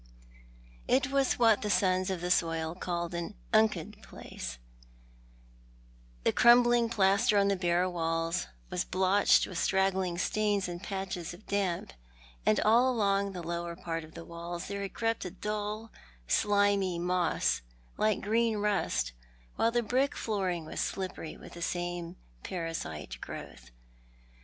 [0.87, 4.57] It was what the sons of the soil called an" unkcd" place.
[6.23, 6.45] The Encompassed with'' Darkness.
[6.89, 11.45] 127 crumbling plaster on the bare walls ^vas blotched with straggling stains and patches of
[11.45, 11.93] damp,
[12.47, 15.91] and all along the lower part of the' walls there had crept a dull,
[16.27, 17.61] slimy moss,
[17.97, 19.11] like green nist,
[19.55, 23.69] while the brick flooring was slippery with the same parasite growth.